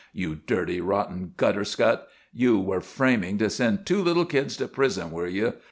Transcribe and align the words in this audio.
You 0.13 0.33
dirty, 0.33 0.81
rotten, 0.81 1.35
gutter 1.37 1.63
scut! 1.63 2.07
You 2.33 2.59
were 2.59 2.81
framing 2.81 3.37
to 3.37 3.51
send 3.51 3.85
two 3.85 4.01
little 4.01 4.25
kids 4.25 4.57
to 4.57 4.67
prison, 4.67 5.11
were 5.11 5.27
you? 5.27 5.53